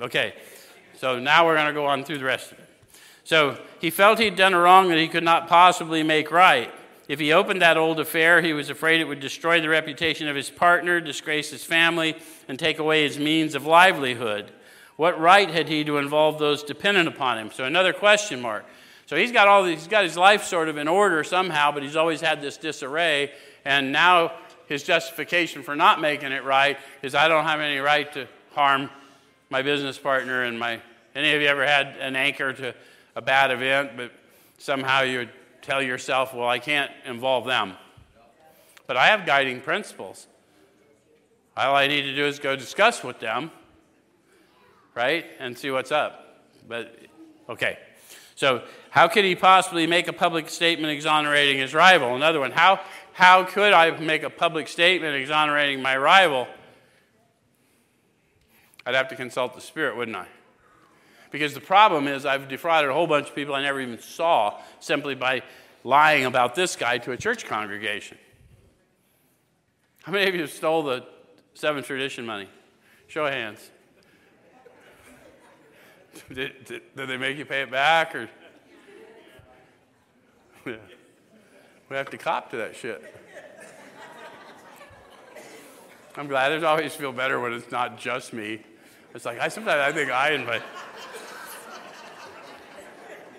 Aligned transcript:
Okay, 0.00 0.32
so 0.96 1.18
now 1.18 1.44
we're 1.44 1.56
going 1.56 1.66
to 1.66 1.72
go 1.72 1.86
on 1.86 2.04
through 2.04 2.18
the 2.18 2.24
rest 2.24 2.52
of 2.52 2.58
it. 2.58 2.68
So 3.24 3.58
he 3.80 3.90
felt 3.90 4.18
he'd 4.18 4.36
done 4.36 4.54
a 4.54 4.58
wrong 4.60 4.88
that 4.88 4.98
he 4.98 5.08
could 5.08 5.24
not 5.24 5.48
possibly 5.48 6.02
make 6.02 6.30
right. 6.30 6.72
If 7.08 7.18
he 7.18 7.32
opened 7.32 7.62
that 7.62 7.76
old 7.76 7.98
affair, 7.98 8.40
he 8.40 8.52
was 8.52 8.70
afraid 8.70 9.00
it 9.00 9.04
would 9.04 9.18
destroy 9.18 9.60
the 9.60 9.68
reputation 9.68 10.28
of 10.28 10.36
his 10.36 10.50
partner, 10.50 11.00
disgrace 11.00 11.50
his 11.50 11.64
family, 11.64 12.16
and 12.46 12.58
take 12.58 12.78
away 12.78 13.02
his 13.02 13.18
means 13.18 13.54
of 13.54 13.66
livelihood. 13.66 14.52
What 14.96 15.18
right 15.18 15.50
had 15.50 15.68
he 15.68 15.84
to 15.84 15.98
involve 15.98 16.38
those 16.38 16.62
dependent 16.62 17.08
upon 17.08 17.38
him? 17.38 17.50
So 17.50 17.64
another 17.64 17.92
question 17.92 18.40
mark. 18.40 18.66
So 19.06 19.16
he's 19.16 19.32
got 19.32 19.48
all 19.48 19.64
he's 19.64 19.88
got 19.88 20.04
his 20.04 20.16
life 20.16 20.44
sort 20.44 20.68
of 20.68 20.76
in 20.76 20.86
order 20.86 21.24
somehow, 21.24 21.72
but 21.72 21.82
he's 21.82 21.96
always 21.96 22.20
had 22.20 22.40
this 22.40 22.56
disarray, 22.56 23.32
and 23.64 23.90
now 23.90 24.32
his 24.68 24.82
justification 24.82 25.62
for 25.62 25.74
not 25.74 26.00
making 26.00 26.32
it 26.32 26.44
right 26.44 26.78
is 27.02 27.14
I 27.14 27.26
don't 27.26 27.44
have 27.44 27.60
any 27.60 27.78
right 27.78 28.12
to 28.12 28.28
harm 28.52 28.90
my 29.50 29.62
business 29.62 29.98
partner 29.98 30.44
and 30.44 30.58
my. 30.58 30.80
Any 31.14 31.34
of 31.34 31.42
you 31.42 31.48
ever 31.48 31.66
had 31.66 31.96
an 31.98 32.16
anchor 32.16 32.52
to 32.52 32.74
a 33.16 33.22
bad 33.22 33.50
event, 33.50 33.92
but 33.96 34.12
somehow 34.58 35.02
you 35.02 35.28
tell 35.62 35.82
yourself, 35.82 36.34
well, 36.34 36.48
I 36.48 36.58
can't 36.58 36.92
involve 37.04 37.44
them. 37.44 37.74
But 38.86 38.96
I 38.96 39.06
have 39.06 39.26
guiding 39.26 39.60
principles. 39.60 40.26
All 41.56 41.74
I 41.74 41.88
need 41.88 42.02
to 42.02 42.14
do 42.14 42.24
is 42.24 42.38
go 42.38 42.54
discuss 42.54 43.02
with 43.02 43.18
them, 43.18 43.50
right, 44.94 45.26
and 45.40 45.58
see 45.58 45.70
what's 45.70 45.90
up. 45.90 46.44
But, 46.68 46.96
okay. 47.48 47.78
So, 48.36 48.62
how 48.90 49.08
could 49.08 49.24
he 49.24 49.34
possibly 49.34 49.86
make 49.86 50.06
a 50.06 50.12
public 50.12 50.48
statement 50.48 50.92
exonerating 50.92 51.58
his 51.58 51.74
rival? 51.74 52.14
Another 52.14 52.38
one, 52.38 52.52
how, 52.52 52.80
how 53.12 53.42
could 53.42 53.72
I 53.72 53.90
make 53.98 54.22
a 54.22 54.30
public 54.30 54.68
statement 54.68 55.16
exonerating 55.16 55.82
my 55.82 55.96
rival? 55.96 56.46
I'd 58.88 58.94
have 58.94 59.08
to 59.08 59.16
consult 59.16 59.54
the 59.54 59.60
Spirit, 59.60 59.98
wouldn't 59.98 60.16
I? 60.16 60.26
Because 61.30 61.52
the 61.52 61.60
problem 61.60 62.08
is, 62.08 62.24
I've 62.24 62.48
defrauded 62.48 62.88
a 62.88 62.94
whole 62.94 63.06
bunch 63.06 63.28
of 63.28 63.34
people 63.34 63.54
I 63.54 63.60
never 63.60 63.82
even 63.82 64.00
saw 64.00 64.58
simply 64.80 65.14
by 65.14 65.42
lying 65.84 66.24
about 66.24 66.54
this 66.54 66.74
guy 66.74 66.96
to 66.96 67.12
a 67.12 67.16
church 67.18 67.44
congregation. 67.44 68.16
How 70.04 70.12
many 70.12 70.26
of 70.26 70.34
you 70.34 70.46
stole 70.46 70.84
the 70.84 71.04
seventh 71.52 71.86
tradition 71.86 72.24
money? 72.24 72.48
Show 73.08 73.26
of 73.26 73.34
hands. 73.34 73.70
Did, 76.32 76.64
did, 76.64 76.82
did, 76.96 77.08
they 77.08 77.18
make 77.18 77.36
you 77.36 77.44
pay 77.44 77.60
it 77.60 77.70
back? 77.70 78.14
Or 78.14 78.30
yeah. 80.64 80.76
we 81.90 81.96
have 81.96 82.08
to 82.08 82.16
cop 82.16 82.50
to 82.52 82.56
that 82.56 82.74
shit. 82.74 83.04
I'm 86.16 86.26
glad. 86.26 86.52
I 86.52 86.66
always 86.66 86.94
feel 86.94 87.12
better 87.12 87.38
when 87.38 87.52
it's 87.52 87.70
not 87.70 87.98
just 87.98 88.32
me. 88.32 88.62
It's 89.18 89.24
like 89.24 89.40
I 89.40 89.48
sometimes 89.48 89.80
I 89.80 89.90
think 89.90 90.12
I 90.12 90.30
invite. 90.30 90.62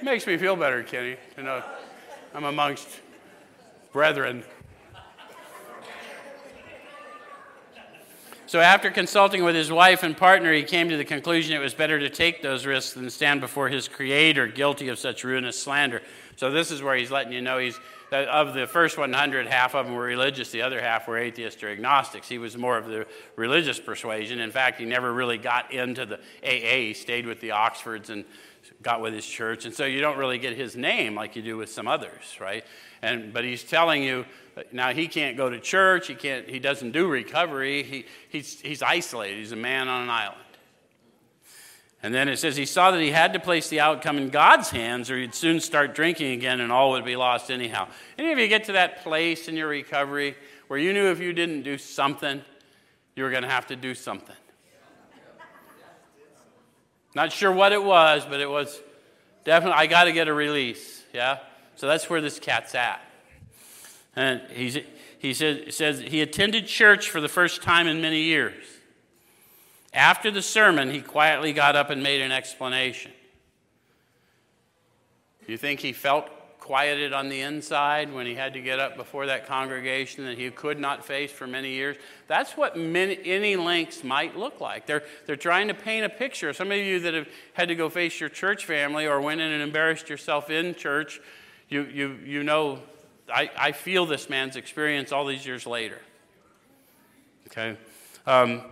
Makes 0.00 0.24
me 0.24 0.36
feel 0.36 0.54
better, 0.54 0.84
Kenny, 0.84 1.16
to 1.34 1.42
know 1.42 1.64
I'm 2.32 2.44
amongst 2.44 2.86
brethren. 3.92 4.44
So, 8.46 8.60
after 8.60 8.92
consulting 8.92 9.42
with 9.42 9.56
his 9.56 9.72
wife 9.72 10.04
and 10.04 10.16
partner, 10.16 10.52
he 10.52 10.62
came 10.62 10.88
to 10.90 10.96
the 10.96 11.04
conclusion 11.04 11.56
it 11.56 11.58
was 11.58 11.74
better 11.74 11.98
to 11.98 12.08
take 12.08 12.40
those 12.40 12.64
risks 12.64 12.92
than 12.92 13.10
stand 13.10 13.40
before 13.40 13.68
his 13.68 13.88
creator 13.88 14.46
guilty 14.46 14.86
of 14.86 15.00
such 15.00 15.24
ruinous 15.24 15.60
slander. 15.60 16.02
So, 16.36 16.50
this 16.50 16.70
is 16.70 16.82
where 16.82 16.96
he's 16.96 17.10
letting 17.10 17.32
you 17.32 17.42
know 17.42 17.58
he's 17.58 17.78
of 18.14 18.54
the 18.54 18.66
first 18.66 18.96
100, 18.96 19.46
half 19.46 19.74
of 19.74 19.86
them 19.86 19.94
were 19.94 20.04
religious, 20.04 20.50
the 20.50 20.62
other 20.62 20.80
half 20.80 21.08
were 21.08 21.18
atheists 21.18 21.62
or 21.62 21.68
agnostics. 21.68 22.28
He 22.28 22.38
was 22.38 22.56
more 22.56 22.78
of 22.78 22.86
the 22.86 23.06
religious 23.36 23.80
persuasion. 23.80 24.40
In 24.40 24.50
fact, 24.50 24.78
he 24.78 24.84
never 24.84 25.12
really 25.12 25.38
got 25.38 25.72
into 25.72 26.06
the 26.06 26.16
AA. 26.42 26.76
He 26.76 26.94
stayed 26.94 27.26
with 27.26 27.40
the 27.40 27.52
Oxfords 27.52 28.10
and 28.10 28.24
got 28.82 29.00
with 29.00 29.14
his 29.14 29.26
church. 29.26 29.64
And 29.64 29.74
so 29.74 29.84
you 29.84 30.00
don't 30.00 30.16
really 30.16 30.38
get 30.38 30.56
his 30.56 30.76
name 30.76 31.14
like 31.14 31.36
you 31.36 31.42
do 31.42 31.56
with 31.56 31.70
some 31.70 31.88
others, 31.88 32.38
right? 32.40 32.64
And, 33.02 33.32
but 33.32 33.44
he's 33.44 33.64
telling 33.64 34.02
you 34.02 34.24
now 34.72 34.92
he 34.92 35.08
can't 35.08 35.36
go 35.36 35.50
to 35.50 35.58
church, 35.58 36.06
he, 36.06 36.14
can't, 36.14 36.48
he 36.48 36.58
doesn't 36.58 36.92
do 36.92 37.08
recovery, 37.08 37.82
he, 37.82 38.06
he's, 38.28 38.60
he's 38.60 38.82
isolated, 38.82 39.38
he's 39.38 39.52
a 39.52 39.56
man 39.56 39.88
on 39.88 40.02
an 40.02 40.10
island. 40.10 40.43
And 42.04 42.12
then 42.12 42.28
it 42.28 42.36
says 42.36 42.54
he 42.54 42.66
saw 42.66 42.90
that 42.90 43.00
he 43.00 43.12
had 43.12 43.32
to 43.32 43.40
place 43.40 43.70
the 43.70 43.80
outcome 43.80 44.18
in 44.18 44.28
God's 44.28 44.68
hands 44.68 45.10
or 45.10 45.16
he'd 45.16 45.34
soon 45.34 45.58
start 45.58 45.94
drinking 45.94 46.32
again 46.32 46.60
and 46.60 46.70
all 46.70 46.90
would 46.90 47.06
be 47.06 47.16
lost 47.16 47.50
anyhow. 47.50 47.88
Any 48.18 48.30
of 48.30 48.38
you 48.38 48.46
get 48.46 48.64
to 48.64 48.72
that 48.72 49.02
place 49.02 49.48
in 49.48 49.56
your 49.56 49.68
recovery 49.68 50.36
where 50.68 50.78
you 50.78 50.92
knew 50.92 51.06
if 51.06 51.18
you 51.18 51.32
didn't 51.32 51.62
do 51.62 51.78
something, 51.78 52.42
you 53.16 53.24
were 53.24 53.30
going 53.30 53.42
to 53.42 53.48
have 53.48 53.68
to 53.68 53.76
do 53.76 53.94
something? 53.94 54.36
Not 57.14 57.32
sure 57.32 57.50
what 57.50 57.72
it 57.72 57.82
was, 57.82 58.26
but 58.26 58.38
it 58.38 58.50
was 58.50 58.78
definitely, 59.44 59.78
I 59.78 59.86
got 59.86 60.04
to 60.04 60.12
get 60.12 60.28
a 60.28 60.34
release. 60.34 61.02
Yeah? 61.14 61.38
So 61.76 61.86
that's 61.86 62.10
where 62.10 62.20
this 62.20 62.38
cat's 62.38 62.74
at. 62.74 63.00
And 64.14 64.42
he's, 64.50 64.76
he 65.18 65.32
says, 65.32 65.74
says 65.74 66.00
he 66.00 66.20
attended 66.20 66.66
church 66.66 67.08
for 67.08 67.22
the 67.22 67.30
first 67.30 67.62
time 67.62 67.86
in 67.86 68.02
many 68.02 68.20
years. 68.20 68.73
After 69.94 70.30
the 70.30 70.42
sermon, 70.42 70.90
he 70.90 71.00
quietly 71.00 71.52
got 71.52 71.76
up 71.76 71.88
and 71.88 72.02
made 72.02 72.20
an 72.20 72.32
explanation. 72.32 73.12
You 75.46 75.56
think 75.56 75.80
he 75.80 75.92
felt 75.92 76.28
quieted 76.58 77.12
on 77.12 77.28
the 77.28 77.42
inside 77.42 78.12
when 78.12 78.24
he 78.24 78.34
had 78.34 78.54
to 78.54 78.60
get 78.60 78.80
up 78.80 78.96
before 78.96 79.26
that 79.26 79.46
congregation 79.46 80.24
that 80.24 80.38
he 80.38 80.50
could 80.50 80.80
not 80.80 81.04
face 81.04 81.30
for 81.30 81.46
many 81.46 81.72
years. 81.72 81.96
That's 82.26 82.52
what 82.52 82.74
many, 82.76 83.20
any 83.22 83.54
links 83.54 84.02
might 84.02 84.34
look 84.36 84.62
like. 84.62 84.86
They're, 84.86 85.02
they're 85.26 85.36
trying 85.36 85.68
to 85.68 85.74
paint 85.74 86.06
a 86.06 86.08
picture. 86.08 86.54
Some 86.54 86.72
of 86.72 86.78
you 86.78 87.00
that 87.00 87.12
have 87.12 87.28
had 87.52 87.68
to 87.68 87.74
go 87.74 87.90
face 87.90 88.18
your 88.18 88.30
church 88.30 88.64
family 88.64 89.06
or 89.06 89.20
went 89.20 89.42
in 89.42 89.52
and 89.52 89.62
embarrassed 89.62 90.08
yourself 90.08 90.48
in 90.48 90.74
church, 90.74 91.20
you, 91.68 91.82
you, 91.82 92.18
you 92.24 92.42
know, 92.42 92.80
I, 93.32 93.50
I 93.56 93.72
feel 93.72 94.06
this 94.06 94.30
man's 94.30 94.56
experience 94.56 95.12
all 95.12 95.26
these 95.26 95.44
years 95.44 95.66
later. 95.66 96.00
Okay? 97.48 97.76
Um, 98.26 98.62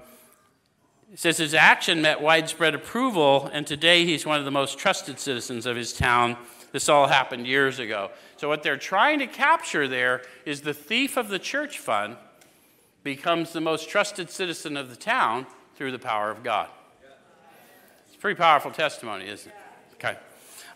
it 1.13 1.19
says 1.19 1.37
his 1.37 1.53
action 1.53 2.01
met 2.01 2.23
widespread 2.23 2.75
approval, 2.75 3.51
and 3.53 3.67
today 3.67 4.07
he's 4.07 4.25
one 4.25 4.39
of 4.39 4.47
the 4.47 4.51
most 4.51 4.79
trusted 4.79 5.19
citizens 5.19 5.67
of 5.67 5.77
his 5.77 5.93
town 5.93 6.39
this 6.73 6.89
all 6.89 7.07
happened 7.07 7.47
years 7.47 7.79
ago. 7.79 8.11
So, 8.39 8.49
what 8.49 8.63
they're 8.63 8.79
trying 8.79 9.19
to 9.19 9.27
capture 9.27 9.87
there 9.87 10.23
is 10.47 10.63
the 10.63 10.73
thief 10.73 11.19
of 11.19 11.29
the 11.29 11.39
church 11.39 11.79
fund 11.79 12.17
becomes 13.03 13.53
the 13.53 13.61
most 13.61 13.91
trusted 13.91 14.31
citizen 14.31 14.75
of 14.79 14.89
the 14.89 14.97
town 14.97 15.47
through 15.77 15.93
the 15.93 15.99
power 15.99 16.31
of 16.31 16.43
God. 16.43 16.69
It's 18.07 18.17
a 18.17 18.19
pretty 18.19 18.39
powerful 18.39 18.71
testimony, 18.71 19.29
isn't 19.29 19.51
it? 19.51 19.57
Okay. 19.95 20.17